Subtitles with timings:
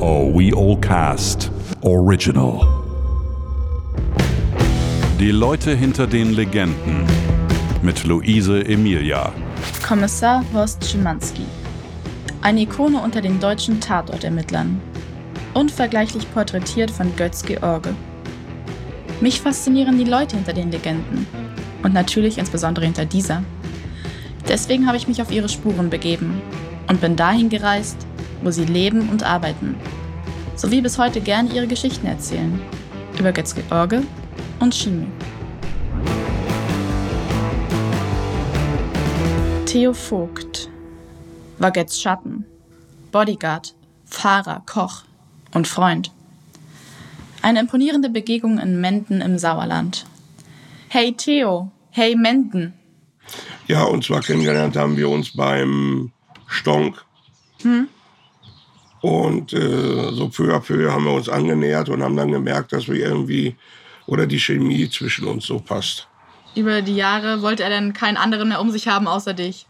[0.00, 1.50] A We All Cast
[1.82, 2.66] Original.
[5.18, 7.04] Die Leute hinter den Legenden
[7.82, 9.30] mit Luise Emilia.
[9.86, 11.42] Kommissar Horst Schimanski.
[12.40, 14.80] Eine Ikone unter den deutschen Tatortermittlern.
[15.52, 17.90] Unvergleichlich porträtiert von Götz George.
[19.20, 21.26] Mich faszinieren die Leute hinter den Legenden.
[21.82, 23.42] Und natürlich insbesondere hinter dieser.
[24.48, 26.40] Deswegen habe ich mich auf ihre Spuren begeben
[26.88, 28.06] und bin dahin gereist,
[28.42, 29.74] wo sie leben und arbeiten.
[30.56, 32.60] Sowie bis heute gerne ihre Geschichten erzählen.
[33.18, 34.02] Über Götz George
[34.60, 35.08] und Chemie.
[39.66, 40.68] Theo Vogt
[41.58, 42.44] war Götz Schatten,
[43.12, 45.04] Bodyguard, Fahrer, Koch
[45.54, 46.10] und Freund.
[47.42, 50.06] Eine imponierende Begegnung in Menden im Sauerland.
[50.88, 52.74] Hey Theo, hey Menden.
[53.68, 56.10] Ja, und zwar kennengelernt haben wir uns beim
[56.48, 57.04] Stonk.
[57.62, 57.88] Hm.
[59.00, 62.86] Und äh, so peu à peu haben wir uns angenähert und haben dann gemerkt, dass
[62.86, 63.56] wir irgendwie
[64.06, 66.06] oder die Chemie zwischen uns so passt.
[66.54, 69.66] Über die Jahre wollte er dann keinen anderen mehr um sich haben außer dich.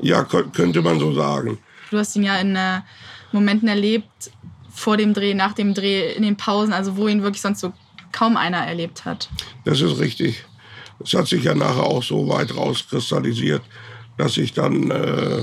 [0.00, 1.58] Ja, könnte man so sagen.
[1.90, 2.80] Du hast ihn ja in äh,
[3.32, 4.30] Momenten erlebt,
[4.70, 7.72] vor dem Dreh, nach dem Dreh, in den Pausen, also wo ihn wirklich sonst so
[8.12, 9.28] kaum einer erlebt hat.
[9.64, 10.44] Das ist richtig.
[11.04, 13.62] Es hat sich ja nachher auch so weit rauskristallisiert,
[14.16, 15.42] dass ich dann äh,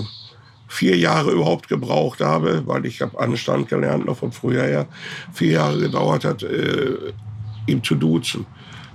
[0.75, 4.87] vier Jahre überhaupt gebraucht habe, weil ich habe Anstand gelernt, noch von früher her,
[5.33, 7.13] vier Jahre gedauert hat, äh,
[7.65, 8.45] ihm zu duzen.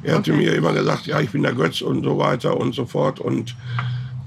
[0.03, 0.41] Er hatte okay.
[0.41, 3.21] mir immer gesagt, ja, ich bin der Götz und so weiter und so fort.
[3.21, 3.55] Und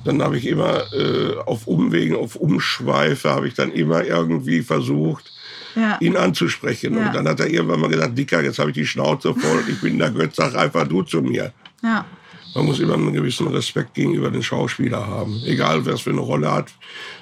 [0.05, 5.31] dann habe ich immer äh, auf Umwegen, auf Umschweife, habe ich dann immer irgendwie versucht,
[5.75, 5.97] ja.
[5.99, 6.95] ihn anzusprechen.
[6.97, 7.07] Ja.
[7.07, 9.81] Und dann hat er irgendwann mal gesagt, Dicker, jetzt habe ich die Schnauze voll, ich
[9.81, 11.51] bin der Götz, sag einfach du zu mir.
[11.81, 12.05] Ja.
[12.55, 15.41] Man muss immer einen gewissen Respekt gegenüber den Schauspieler haben.
[15.45, 16.71] Egal, wer es für eine Rolle hat,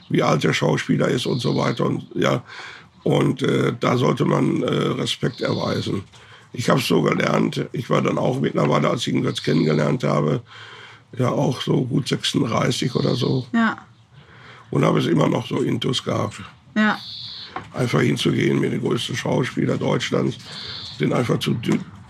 [0.09, 1.85] wie alt der Schauspieler ist und so weiter.
[1.85, 2.43] Und, ja,
[3.03, 6.03] und äh, da sollte man äh, Respekt erweisen.
[6.53, 7.65] Ich habe es so gelernt.
[7.71, 10.41] Ich war dann auch mittlerweile, als ich ihn Götz kennengelernt habe,
[11.17, 13.45] ja auch so gut 36 oder so.
[13.53, 13.77] Ja.
[14.69, 16.41] Und habe es immer noch so intus gehabt.
[16.75, 16.97] Ja.
[17.73, 20.37] Einfach hinzugehen mit den größten Schauspieler Deutschlands,
[20.99, 21.55] den einfach zu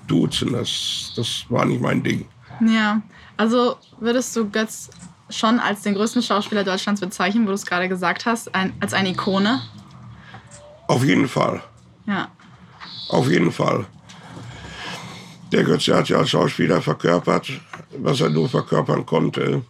[0.08, 2.26] duzen, das, das war nicht mein Ding.
[2.68, 3.02] Ja,
[3.38, 4.90] also würdest du Götz
[5.30, 8.94] schon als den größten Schauspieler Deutschlands bezeichnen, wo du es gerade gesagt hast, ein, als
[8.94, 9.62] eine Ikone?
[10.88, 11.62] Auf jeden Fall.
[12.06, 12.30] Ja.
[13.10, 13.86] Auf jeden Fall.
[15.52, 17.50] Der Götze hat ja als Schauspieler verkörpert,
[17.98, 19.64] was er nur verkörpern konnte.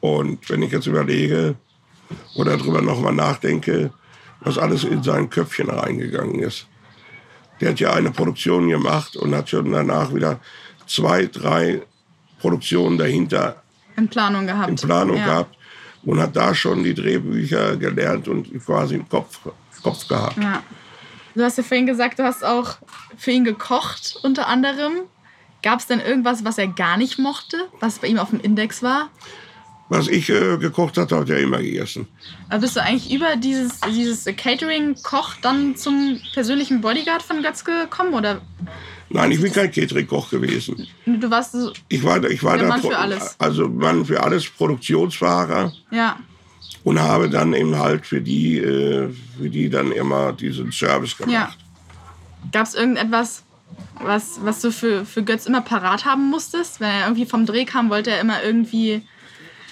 [0.00, 1.56] Und wenn ich jetzt überlege
[2.34, 3.92] oder darüber nochmal nachdenke,
[4.40, 6.66] was alles in sein Köpfchen reingegangen ist.
[7.60, 10.40] Der hat ja eine Produktion gemacht und hat schon danach wieder
[10.86, 11.82] zwei, drei
[12.42, 13.62] Produktionen dahinter
[13.96, 14.68] in Planung gehabt.
[14.68, 15.24] In Planung ja.
[15.24, 15.56] gehabt
[16.04, 19.38] und hat da schon die Drehbücher gelernt und quasi im Kopf,
[19.82, 20.36] Kopf gehabt.
[20.36, 20.62] Ja.
[21.34, 22.76] Du hast ja vorhin gesagt, du hast auch
[23.16, 24.92] für ihn gekocht, unter anderem.
[25.62, 28.82] Gab es denn irgendwas, was er gar nicht mochte, was bei ihm auf dem Index
[28.82, 29.10] war?
[29.88, 32.08] Was ich äh, gekocht hatte, hat er immer gegessen.
[32.48, 38.14] Aber bist du eigentlich über dieses, dieses Catering-Koch dann zum persönlichen Bodyguard von Götz gekommen?
[38.14, 38.40] Oder?
[39.12, 40.86] Nein, ich bin kein Catering-Koch gewesen.
[41.04, 43.36] Du warst so ich war, ich war der Mann für alles.
[43.38, 45.72] Also Mann für alles, Produktionsfahrer.
[45.90, 46.18] Ja
[46.84, 49.08] und habe dann eben halt für die, äh,
[49.38, 51.32] für die dann immer diesen Service gemacht.
[51.32, 51.50] Ja.
[52.50, 53.44] Gab es irgendetwas,
[54.00, 56.80] was, was du für, für Götz immer parat haben musstest?
[56.80, 59.02] Wenn er irgendwie vom Dreh kam, wollte er immer irgendwie.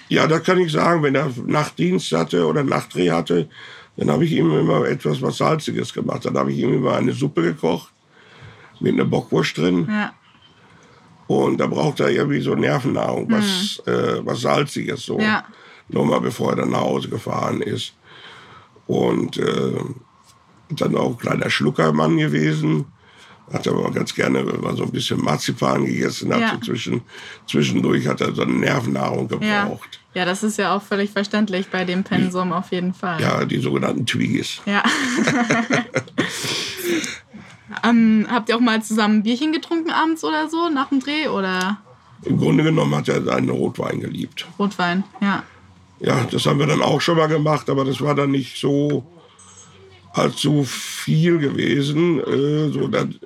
[0.09, 1.03] Ja, das kann ich sagen.
[1.03, 3.49] Wenn er Nachtdienst hatte oder Nachtdreh hatte,
[3.97, 6.25] dann habe ich ihm immer etwas was Salziges gemacht.
[6.25, 7.93] Dann habe ich ihm immer eine Suppe gekocht
[8.81, 9.87] mit einer Bockwurst drin.
[9.89, 10.13] Ja.
[11.27, 13.93] Und da braucht er irgendwie so Nervennahrung, was, mhm.
[13.93, 15.19] äh, was Salziges so.
[15.21, 15.45] Ja
[15.93, 17.95] nochmal bevor er dann nach Hause gefahren ist.
[18.87, 19.79] Und äh,
[20.71, 22.87] dann auch ein kleiner Schluckermann gewesen.
[23.53, 26.33] Hat aber ganz gerne mal so ein bisschen Marzipan gegessen.
[26.33, 26.61] Hat ja.
[26.65, 27.03] zwischen,
[27.49, 30.01] zwischendurch hat er so eine Nervennahrung gebraucht.
[30.15, 30.21] Ja.
[30.21, 33.21] ja, das ist ja auch völlig verständlich bei dem Pensum auf jeden Fall.
[33.21, 34.61] Ja, die sogenannten Twiggies.
[34.67, 34.85] Ja.
[37.84, 41.28] ähm, habt ihr auch mal zusammen ein Bierchen getrunken abends oder so nach dem Dreh?
[41.28, 41.78] Oder?
[42.25, 44.47] Im Grunde genommen hat er seinen Rotwein geliebt.
[44.59, 45.43] Rotwein, ja.
[46.01, 49.05] Ja, das haben wir dann auch schon mal gemacht, aber das war dann nicht so
[50.13, 52.21] allzu viel gewesen.
[52.21, 53.19] Äh, so, dann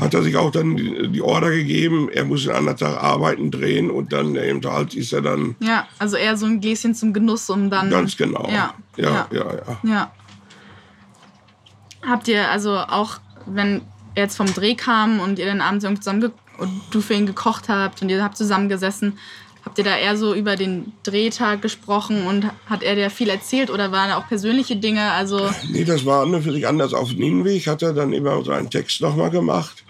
[0.00, 3.90] hat er sich auch dann die Order gegeben, er muss in anderen Tag arbeiten, drehen
[3.90, 5.56] und dann eben halt ist er dann.
[5.60, 7.90] Ja, also eher so ein Gläschen zum Genuss, um dann.
[7.90, 8.48] Ganz genau.
[8.50, 9.28] Ja, ja, ja.
[9.30, 9.78] ja, ja.
[9.82, 10.12] ja.
[12.02, 13.82] Habt ihr also auch, wenn
[14.14, 17.68] er jetzt vom Dreh kam und ihr den Abend zusammen und du für ihn gekocht
[17.68, 19.18] habt und ihr habt zusammengesessen,
[19.64, 23.70] Habt ihr da eher so über den Drehtag gesprochen und hat er dir viel erzählt
[23.70, 25.12] oder waren da auch persönliche Dinge?
[25.12, 26.94] Also Nee, das war natürlich anders.
[26.94, 29.84] Auf dem Hinweg hat er dann immer seinen Text nochmal gemacht.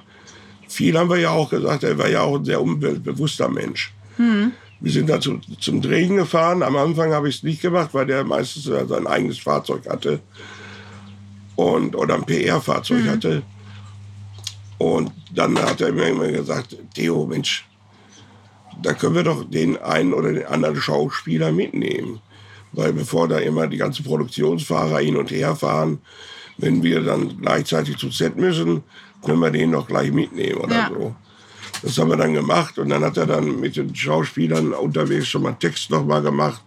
[0.68, 3.92] Viel haben wir ja auch gesagt, er war ja auch ein sehr umweltbewusster Mensch.
[4.80, 5.40] Wir sind da zum,
[5.80, 6.62] Drehen gefahren.
[6.62, 10.20] Am Anfang habe ich es nicht gemacht, weil der meistens sein eigenes Fahrzeug hatte.
[11.60, 13.42] Und, oder ein PR-Fahrzeug hatte.
[14.78, 17.66] Und dann hat er mir immer gesagt, Theo, Mensch,
[18.82, 22.20] da können wir doch den einen oder den anderen Schauspieler mitnehmen.
[22.72, 25.98] Weil bevor da immer die ganzen Produktionsfahrer hin und her fahren,
[26.56, 28.82] wenn wir dann gleichzeitig zu Set müssen,
[29.24, 30.88] können wir den doch gleich mitnehmen oder Ja.
[30.88, 31.14] so.
[31.82, 35.42] Das haben wir dann gemacht und dann hat er dann mit den Schauspielern unterwegs schon
[35.42, 36.62] mal Text noch mal gemacht.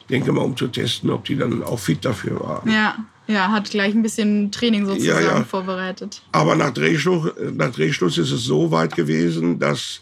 [0.00, 2.70] Ich denke mal, um zu testen, ob die dann auch fit dafür waren.
[2.70, 2.96] ja,
[3.26, 5.44] ja, hat gleich ein bisschen Training sozusagen Ja, ja.
[5.44, 6.22] vorbereitet.
[6.32, 10.00] Aber nach Drehschluss, nach Drehschluss ist es so weit gewesen, dass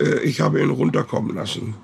[0.00, 1.74] äh, ich habe ihn runterkommen lassen.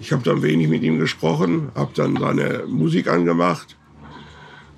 [0.00, 3.76] Ich habe dann wenig mit ihm gesprochen, habe dann seine Musik angemacht.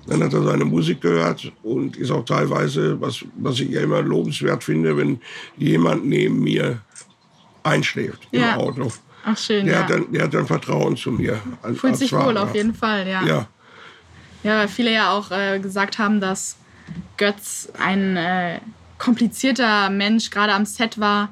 [0.07, 4.01] Dann hat er seine Musik gehört und ist auch teilweise, was, was ich ja immer
[4.01, 5.19] lobenswert finde, wenn
[5.57, 6.81] jemand neben mir
[7.63, 8.53] einschläft Ja.
[8.55, 8.91] im Auto.
[9.25, 9.79] Ach schön, Der, ja.
[9.83, 11.39] hat dann, der hat dann Vertrauen zu mir.
[11.75, 13.23] Fühlt sich wohl auf jeden Fall, ja.
[13.25, 13.47] Ja.
[14.43, 16.57] Ja, weil viele ja auch äh, gesagt haben, dass
[17.17, 18.59] Götz ein äh,
[18.97, 21.29] komplizierter Mensch gerade am Set war.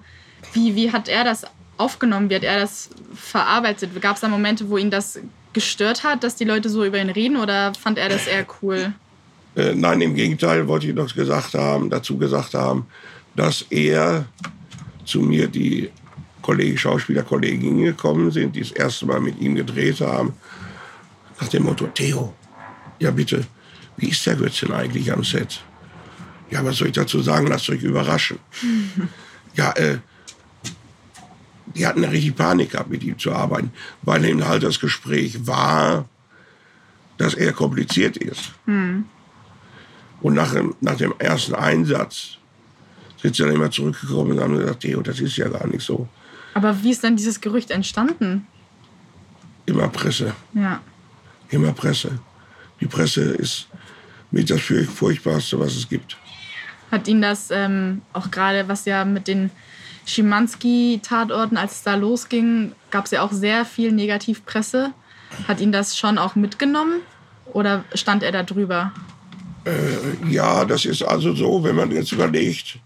[0.54, 1.45] Wie, wie hat er das
[1.77, 2.30] aufgenommen?
[2.30, 4.01] Wie hat er das verarbeitet?
[4.01, 5.19] Gab es da Momente, wo ihn das
[5.54, 8.94] gestört hat, dass die Leute so über ihn reden oder fand er das eher cool?
[9.56, 12.86] Äh, nein, im Gegenteil wollte ich noch gesagt haben, dazu gesagt haben,
[13.36, 14.25] dass er
[15.06, 15.89] zu mir die
[16.42, 20.33] Kollegen, Schauspielerkollegen gekommen sind, die das erste Mal mit ihm gedreht haben,
[21.39, 22.33] nach dem Motto, Theo,
[23.00, 23.46] ja bitte,
[23.98, 25.62] wie ist der Götz denn eigentlich am Set?
[26.50, 27.48] Ja, was soll ich dazu sagen?
[27.48, 28.40] Lasst euch überraschen.
[29.56, 29.98] ja, äh,
[31.76, 33.72] die hatten eine richtig Panik gehabt, mit ihm zu arbeiten,
[34.02, 36.06] weil eben halt das Gespräch war,
[37.18, 38.52] dass er kompliziert ist.
[38.66, 42.38] Und nach, dem- nach dem ersten Einsatz
[43.22, 46.08] sind sie dann immer zurückgekommen und haben gesagt, Theo, das ist ja gar nicht so.
[46.54, 48.48] Aber wie ist dann dieses Gerücht entstanden?
[49.66, 50.80] Immer Presse, Ja.
[51.50, 52.20] immer Presse.
[52.80, 53.68] Die Presse ist
[54.32, 56.18] mit das furch- Furchtbarste, was es gibt.
[56.92, 59.50] Hat ihn das ähm, auch gerade, was ja mit den
[60.06, 64.94] Schimanski-Tatorten, als es da losging, gab es ja auch sehr viel Negativpresse.
[65.48, 67.02] Hat ihn das schon auch mitgenommen
[67.52, 68.94] oder stand er da drüber?
[70.30, 72.80] Ja, das ist also so, wenn man jetzt überlegt,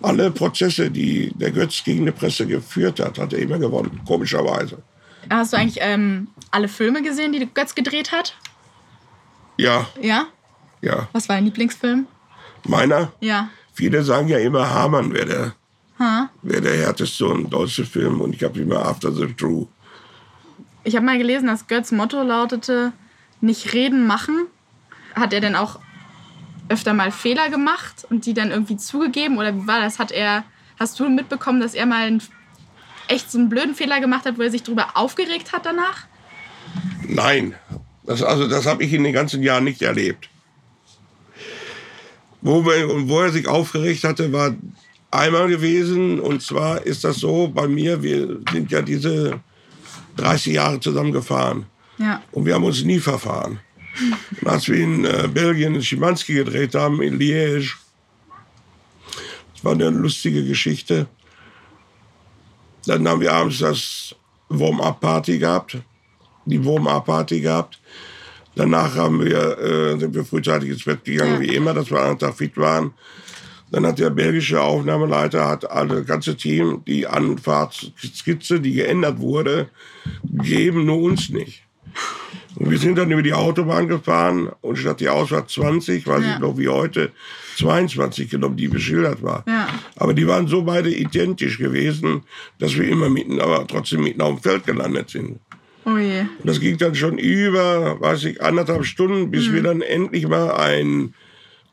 [0.00, 4.82] alle Prozesse, die der Götz gegen die Presse geführt hat, hat er immer gewonnen, komischerweise.
[5.30, 8.34] Hast du eigentlich ähm, alle Filme gesehen, die Götz gedreht hat?
[9.62, 10.26] Ja, Ja?
[10.80, 11.08] ja.
[11.12, 12.06] Was war dein Lieblingsfilm?
[12.66, 13.12] Meiner?
[13.20, 13.48] Ja.
[13.72, 15.54] Viele sagen ja immer, Hamann wäre der,
[15.98, 16.30] Ha?
[16.42, 19.68] wär der härteste und deutsche Film und ich habe immer After the True.
[20.84, 22.92] Ich habe mal gelesen, dass Götz Motto lautete,
[23.40, 24.46] nicht reden, machen.
[25.14, 25.78] Hat er denn auch
[26.68, 29.38] öfter mal Fehler gemacht und die dann irgendwie zugegeben?
[29.38, 29.98] Oder wie war das?
[30.00, 30.42] Hat er,
[30.80, 32.22] hast du mitbekommen, dass er mal einen,
[33.06, 36.06] echt so einen blöden Fehler gemacht hat, wo er sich drüber aufgeregt hat danach?
[37.06, 37.54] Nein,
[38.04, 40.28] das, also das habe ich in den ganzen Jahren nicht erlebt.
[42.40, 44.54] Wo, wir, wo er sich aufgeregt hatte, war
[45.12, 46.18] einmal gewesen.
[46.18, 49.40] Und zwar ist das so bei mir, wir sind ja diese
[50.16, 51.66] 30 Jahre zusammen gefahren.
[51.98, 52.22] Ja.
[52.32, 53.60] Und wir haben uns nie verfahren.
[54.40, 57.74] Und als wir in äh, Belgien in Schimanski gedreht haben, in Liège,
[59.54, 61.06] das war eine lustige Geschichte.
[62.86, 64.16] Dann haben wir abends das
[64.48, 65.78] Warm-up-Party gehabt,
[66.44, 67.78] die Warm-up-Party gehabt.
[68.54, 71.40] Danach haben wir, äh, sind wir frühzeitig ins Bett gegangen, Ja.
[71.40, 72.92] wie immer, dass wir einen Tag fit waren.
[73.70, 79.70] Dann hat der belgische Aufnahmeleiter, hat alle, das ganze Team, die Anfahrtsskizze, die geändert wurde,
[80.24, 81.62] gegeben, nur uns nicht.
[82.56, 86.34] Und wir sind dann über die Autobahn gefahren und statt die Ausfahrt 20, weiß Ja.
[86.34, 87.12] ich noch wie heute,
[87.56, 89.42] 22 genommen, die beschildert war.
[89.48, 89.68] Ja.
[89.96, 92.22] Aber die waren so beide identisch gewesen,
[92.58, 95.38] dass wir immer mitten, aber trotzdem mitten auf dem Feld gelandet sind.
[95.84, 96.20] Oh je.
[96.20, 99.52] Und das ging dann schon über, weiß ich, anderthalb Stunden, bis Mhm.
[99.54, 101.14] wir dann endlich mal einen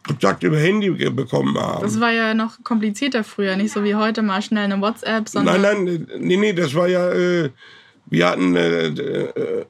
[0.07, 1.81] Kontakt über Handy bekommen haben.
[1.83, 5.61] Das war ja noch komplizierter früher, nicht so wie heute mal schnell eine WhatsApp, sondern.
[5.61, 7.49] Nein, nein, nee, nee, das war ja, äh,
[8.07, 9.65] wir hatten äh, äh,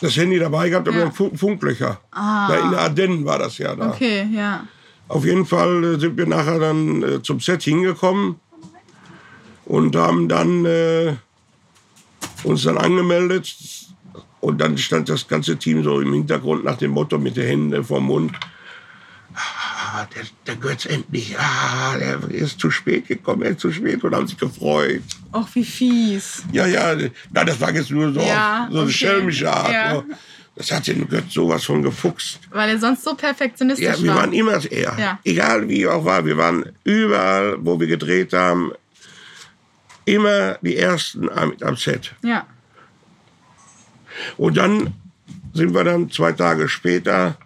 [0.00, 1.10] das Handy dabei gehabt, aber Ja.
[1.10, 2.00] Funk Funklöcher.
[2.12, 3.90] Da in den Ardennen war das ja da.
[3.90, 4.66] Okay, ja.
[5.06, 8.36] Auf jeden Fall äh, sind wir nachher dann äh, zum Set hingekommen
[9.64, 10.64] und haben dann
[12.44, 13.54] uns dann angemeldet.
[14.40, 17.84] Und dann stand das ganze Team so im Hintergrund nach dem Motto mit den Händen
[17.84, 18.32] vom Mund.
[19.34, 24.02] ah, der, der Götz endlich, ah, der ist zu spät gekommen, er ist zu spät
[24.04, 25.02] und haben sich gefreut.
[25.34, 26.44] Och, wie fies.
[26.52, 28.92] Ja, ja, nein, das war jetzt nur so, Ja, so eine okay.
[28.92, 29.72] schelmische Art.
[29.72, 29.94] Ja.
[29.96, 30.04] so.
[30.56, 32.40] Das hat den Götz sowas von gefuchst.
[32.50, 34.16] Weil er sonst so perfektionistisch Ja, wir war.
[34.22, 34.96] waren immer er.
[34.98, 35.18] Ja.
[35.24, 38.72] Egal wie auch war, wir waren überall, wo wir gedreht haben,
[40.14, 42.14] immer die Ersten am, am Set.
[42.22, 42.46] ja.
[44.36, 44.94] Und dann
[45.54, 47.36] sind wir dann zwei Tage später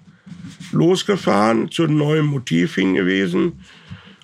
[0.73, 3.61] losgefahren, zu einem neuen Motiv hingewiesen.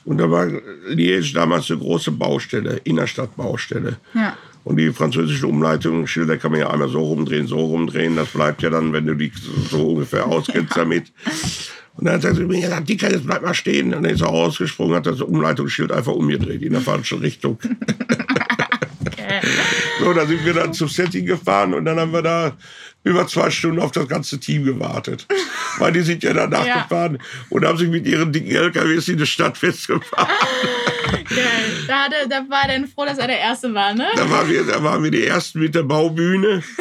[0.05, 0.47] Und da war
[0.89, 3.99] Liège damals eine große Baustelle, Innerstadtbaustelle.
[4.15, 4.37] Ja.
[4.65, 8.17] Und die französische Umleitung, Schilder kann man ja einmal so rumdrehen, so rumdrehen.
[8.17, 9.33] Das bleibt ja dann, wenn du die
[9.71, 11.13] so ungefähr auskennst damit.
[11.97, 13.93] Und dann hat er mir gesagt, Dicker, jetzt bleib mal stehen.
[13.93, 17.59] Und dann ist er rausgesprungen, hat das Umleitungsschild einfach umgedreht, in der falschen Richtung.
[20.01, 22.57] So, da sind wir dann zum Setting gefahren und dann haben wir da
[23.05, 25.27] über zwei Stunden auf das ganze Team gewartet.
[25.79, 26.83] Weil die sind ja danach Ja.
[26.83, 27.19] gefahren
[27.51, 30.29] und haben sich mit ihren dicken LKWs in die Stadt festgefahren.
[31.29, 31.45] Geil.
[31.87, 34.07] Da, hatte, da war er dann froh, dass er der Erste war, ne?
[34.17, 36.63] Da waren wir, da waren wir die Ersten mit der Baubühne.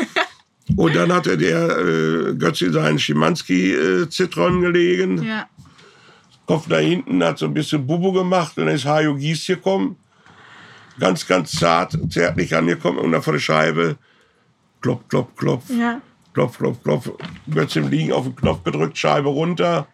[0.75, 5.23] Und dann hatte der äh, Götz in seinen Schimanski-Zitron gelegen.
[5.23, 5.47] Ja.
[6.45, 8.57] Kopf nach hinten, hat so ein bisschen Bubu gemacht.
[8.57, 9.95] Und dann ist Hajo Gies gekommen.
[10.99, 12.99] Ganz, ganz zart, zärtlich angekommen.
[12.99, 13.97] Und vor der Scheibe.
[14.81, 15.63] Klopf, klopf, klopf.
[15.69, 16.01] Ja.
[16.33, 17.09] Klopf, klopf, klopf.
[17.49, 19.87] Götz im Liegen auf den Knopf gedrückt, Scheibe runter.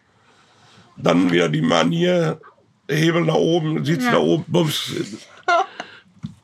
[0.98, 2.40] Dann wieder die Manier,
[2.90, 4.12] Hebel nach oben, Sitz Ja.
[4.12, 4.92] nach oben, bums.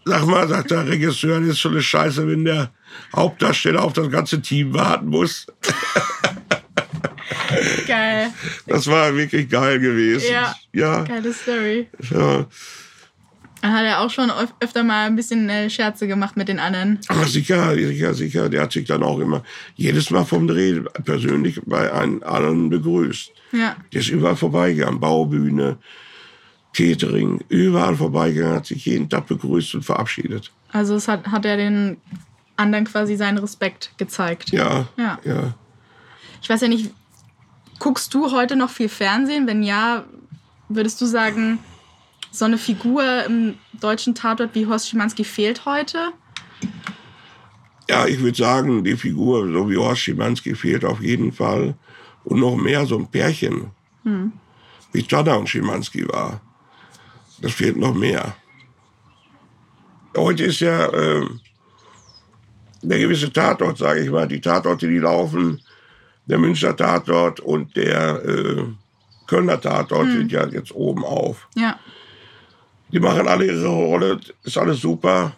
[0.06, 2.72] Sag mal, sagt der Regisseur, das ist schon eine Scheiße, wenn der
[3.16, 5.46] Hauptdarsteller auf das ganze Team warten muss.
[7.88, 8.32] Geil.
[8.68, 10.32] Das war wirklich geil gewesen.
[10.32, 10.56] Ja.
[10.74, 11.04] Ja.
[11.04, 11.88] Geile Story.
[12.12, 12.46] ja.
[13.62, 17.00] Hat er auch schon öf öfter mal ein bisschen äh, Scherze gemacht mit den anderen.
[17.10, 18.48] Aber sicher, sicher, sicher.
[18.50, 19.44] Der hat sich dann auch immer
[19.76, 23.32] jedes Mal vom Dreh persönlich bei allen anderen begrüßt.
[23.52, 23.76] Ja.
[23.92, 25.00] Der ist überall vorbeigegangen.
[25.00, 25.78] Baubühne,
[26.74, 30.52] Catering, überall vorbeigegangen, hat sich jeden Tag begrüßt und verabschiedet.
[30.72, 31.98] Also es hat, hat er den
[32.56, 34.52] anderen quasi seinen Respekt gezeigt.
[34.52, 35.20] Ja, Ja.
[35.26, 35.54] ja.
[36.42, 36.92] Ich weiß ja nicht,
[37.80, 39.48] guckst du heute noch viel Fernsehen?
[39.48, 40.06] Wenn ja,
[40.70, 41.60] würdest du sagen,
[42.32, 46.12] so eine Figur im deutschen Tatort wie Horst Schimanski fehlt heute?
[47.90, 51.76] Ja, ich würde sagen, die Figur, so wie Horst Schimanski, fehlt auf jeden Fall.
[52.24, 53.72] Und noch mehr so ein Pärchen,
[54.92, 56.42] wie Tada und Schimanski war.
[57.42, 58.36] Das fehlt noch mehr.
[60.16, 61.40] Heute ist ja ähm,
[62.82, 65.62] der gewisse Tatort, sage ich mal, die Tatorte, die laufen,
[66.26, 68.64] der Münchner Tatort und der äh,
[69.28, 71.48] Kölner Tatort sind ja jetzt oben auf.
[71.56, 71.80] Ja.
[72.92, 75.34] Die machen alle ihre Rolle, ist alles super.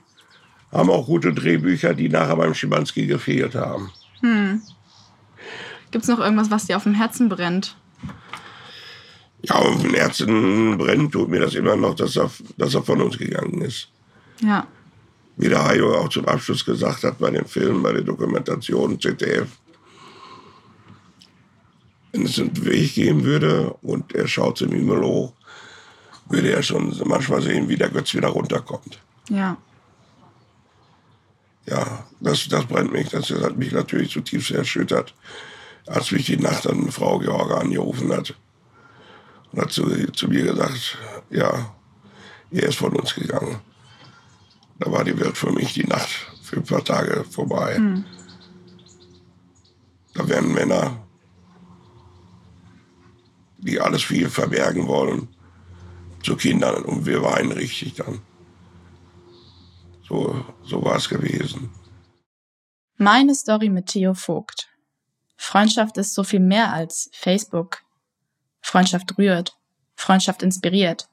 [0.71, 3.91] Haben auch gute Drehbücher, die nachher beim Schimanski gefehlt haben.
[5.91, 7.75] Gibt es noch irgendwas, was dir auf dem Herzen brennt?
[9.43, 13.01] Ja, auf den Herzen brennt tut mir das immer noch, dass er, dass er von
[13.01, 13.89] uns gegangen ist.
[14.41, 14.67] Ja.
[15.35, 19.47] Wie der Hajo auch zum Abschluss gesagt hat bei dem Film, bei der Dokumentation ZDF.
[22.11, 25.33] Wenn es einen Weg geben würde und er schaut zum Himmel hoch,
[26.31, 28.99] würde er schon manchmal sehen, wie der Götz wieder runterkommt.
[29.29, 29.57] Ja.
[31.65, 33.09] ja, das, das brennt mich.
[33.09, 35.13] Das hat mich natürlich zutiefst erschüttert,
[35.87, 38.35] als mich die Nacht dann Frau George angerufen hat.
[39.51, 40.97] Und hat zu, zu mir gesagt,
[41.29, 41.75] ja,
[42.51, 43.59] er ist von uns gegangen.
[44.79, 46.09] Da war die Welt für mich die Nacht
[46.41, 47.79] für ein paar Tage vorbei.
[50.13, 50.97] Da werden Männer,
[53.59, 55.29] die alles viel verbergen wollen,
[56.23, 58.21] zu Kindern und wir weinen richtig dann.
[60.07, 61.69] So, so war es gewesen.
[62.97, 64.69] Meine Story mit Theo Vogt.
[65.37, 67.81] Freundschaft ist so viel mehr als Facebook.
[68.61, 69.57] Freundschaft rührt.
[69.95, 71.09] Freundschaft inspiriert.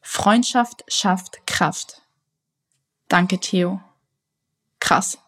[0.00, 2.02] Freundschaft schafft Kraft.
[3.08, 3.80] Danke, Theo.
[4.78, 5.18] Krass.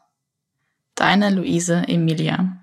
[0.94, 2.60] Deine Luise Emilia.